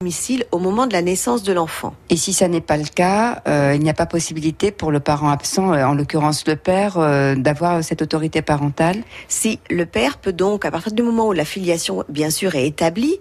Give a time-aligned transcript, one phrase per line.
[0.00, 1.92] domicile au moment de la naissance de l'enfant.
[2.08, 5.00] Et si ça n'est pas le cas, euh, il n'y a pas possibilité pour le
[5.00, 10.18] parent absent, euh, en l'occurrence le père, euh, d'avoir cette autorité parentale Si le père
[10.18, 13.18] peut donc, à partir du moment où la filiation bien sûr est établie,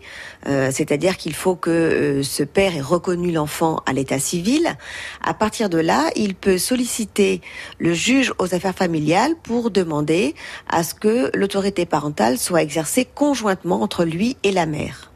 [0.47, 4.67] euh, c'est-à-dire qu'il faut que euh, ce père ait reconnu l'enfant à l'état civil,
[5.23, 7.41] à partir de là, il peut solliciter
[7.79, 10.35] le juge aux affaires familiales pour demander
[10.69, 15.11] à ce que l'autorité parentale soit exercée conjointement entre lui et la mère.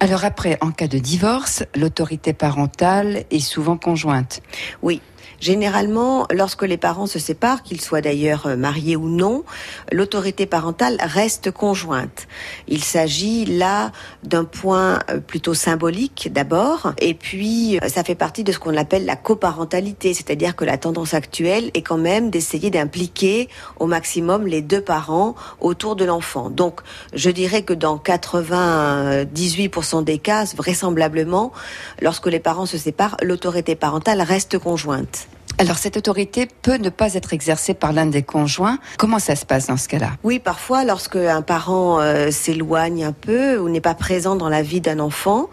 [0.00, 4.40] Alors après, en cas de divorce, l'autorité parentale est souvent conjointe.
[4.80, 5.02] Oui.
[5.40, 9.44] Généralement, lorsque les parents se séparent, qu'ils soient d'ailleurs euh, mariés ou non,
[9.92, 12.26] l'autorité parentale reste conjointe.
[12.66, 13.92] Il s'agit là
[14.24, 18.76] d'un point euh, plutôt symbolique d'abord, et puis euh, ça fait partie de ce qu'on
[18.76, 23.48] appelle la coparentalité, c'est-à-dire que la tendance actuelle est quand même d'essayer d'impliquer
[23.78, 26.50] au maximum les deux parents autour de l'enfant.
[26.50, 26.80] Donc,
[27.12, 31.52] je dirais que dans 98% des cas, vraisemblablement,
[32.00, 35.17] lorsque les parents se séparent, l'autorité parentale reste conjointe.
[35.60, 38.78] Alors cette autorité peut ne pas être exercée par l'un des conjoints.
[38.96, 40.12] Comment ça se passe dans ce cas-là?
[40.22, 44.62] Oui, parfois, lorsque un parent euh, s'éloigne un peu ou n'est pas présent dans la
[44.62, 45.48] vie d'un enfant,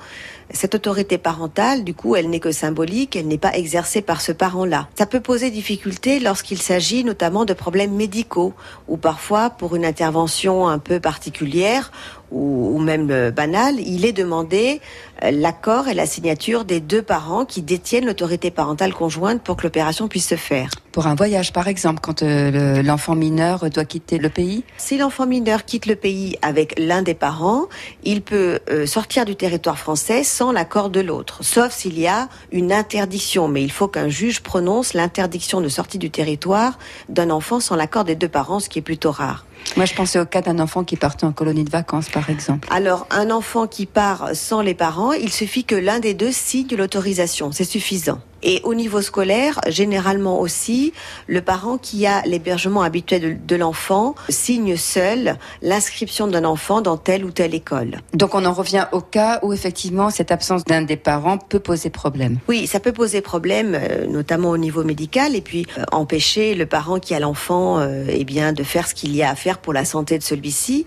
[0.52, 4.31] cette autorité parentale, du coup, elle n'est que symbolique, elle n'est pas exercée par ce
[4.31, 4.88] parent-là.
[4.95, 8.53] Ça peut poser difficulté lorsqu'il s'agit notamment de problèmes médicaux
[8.88, 11.92] ou parfois pour une intervention un peu particulière
[12.36, 14.81] ou, ou même euh, banale, il est demandé
[15.23, 19.64] euh, l'accord et la signature des deux parents qui détiennent l'autorité parentale conjointe pour que
[19.64, 20.69] l'opération puisse se faire.
[20.96, 24.64] Pour un voyage, par exemple, quand euh, le- l'enfant mineur doit quitter le pays?
[24.78, 27.64] Si l'enfant mineur quitte le pays avec l'un des parents,
[28.06, 32.30] il peut euh, sortir du territoire français sans l'accord de l'autre, sauf s'il y a
[32.54, 33.50] une interdiction.
[33.50, 36.80] Mais il faut qu'un juge prononce l'interdiction de sortie du territoire
[37.10, 39.46] d'un enfant sans l'accord des deux parents, ce qui est plutôt rare.
[39.76, 42.70] Moi, je pensais au cas d'un enfant qui partait en colonie de vacances, par exemple.
[42.72, 46.73] Alors, un enfant qui part sans les parents, il suffit que l'un des deux signe
[46.78, 48.20] l'autorisation, c'est suffisant.
[48.44, 50.94] Et au niveau scolaire, généralement aussi,
[51.28, 56.98] le parent qui a l'hébergement habituel de, de l'enfant signe seul l'inscription d'un enfant dans
[56.98, 58.02] telle ou telle école.
[58.14, 61.89] Donc on en revient au cas où effectivement cette absence d'un des parents peut poser
[61.89, 62.37] problème.
[62.48, 66.65] Oui, ça peut poser problème, euh, notamment au niveau médical, et puis euh, empêcher le
[66.65, 69.58] parent qui a l'enfant, euh, eh bien, de faire ce qu'il y a à faire
[69.58, 70.86] pour la santé de celui-ci.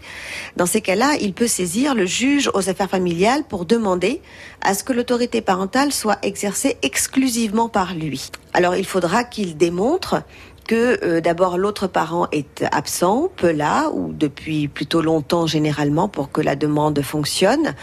[0.56, 4.20] Dans ces cas-là, il peut saisir le juge aux affaires familiales pour demander
[4.60, 8.30] à ce que l'autorité parentale soit exercée exclusivement par lui.
[8.52, 10.22] Alors, il faudra qu'il démontre
[10.66, 16.30] que euh, d'abord l'autre parent est absent, peu là, ou depuis plutôt longtemps généralement pour
[16.30, 17.74] que la demande fonctionne.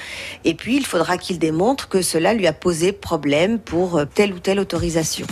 [0.43, 4.33] Et puis il faudra qu'il démontre que cela lui a posé problème pour euh, telle
[4.33, 5.25] ou telle autorisation.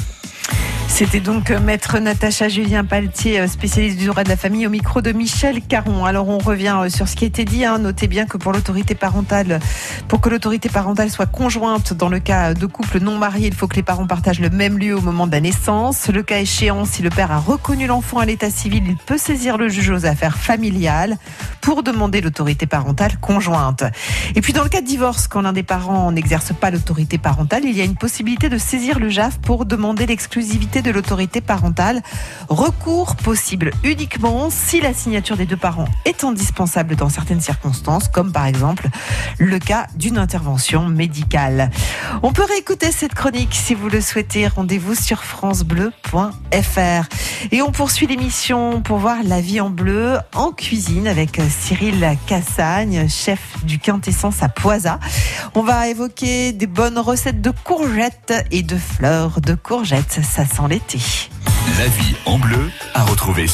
[0.87, 4.69] C'était donc euh, maître Natacha Julien Paltier, euh, spécialiste du droit de la famille, au
[4.69, 6.05] micro de Michel Caron.
[6.05, 7.65] Alors on revient euh, sur ce qui a été dit.
[7.65, 7.79] Hein.
[7.79, 9.59] Notez bien que pour l'autorité parentale,
[10.07, 13.67] pour que l'autorité parentale soit conjointe dans le cas de couple non marié, il faut
[13.67, 16.09] que les parents partagent le même lieu au moment de la naissance.
[16.09, 19.57] Le cas échéant, si le père a reconnu l'enfant à l'état civil, il peut saisir
[19.57, 21.17] le juge aux affaires familiales
[21.61, 23.83] pour demander l'autorité parentale conjointe.
[24.35, 27.63] Et puis dans le cas de divorce, quand l'un des parents n'exerce pas l'autorité parentale,
[27.65, 32.01] il y a une possibilité de saisir le JAF pour demander l'exclusivité de l'autorité parentale.
[32.49, 38.31] Recours possible uniquement si la signature des deux parents est indispensable dans certaines circonstances, comme
[38.31, 38.87] par exemple
[39.37, 41.69] le cas d'une intervention médicale.
[42.21, 44.47] On peut réécouter cette chronique si vous le souhaitez.
[44.47, 47.07] Rendez-vous sur francebleu.fr.
[47.51, 53.07] Et on poursuit l'émission pour voir la vie en bleu en cuisine avec Cyril Cassagne,
[53.09, 54.99] chef du Quintessence à Poisa.
[55.55, 60.19] On va évoquer des bonnes recettes de courgettes et de fleurs de courgettes.
[60.23, 60.99] Ça sent l'été.
[61.77, 63.51] La vie en bleu à retrouver sur